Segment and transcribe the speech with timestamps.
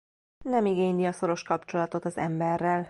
[0.43, 2.79] Nem igényli a szoros kapcsolatot az emberrel.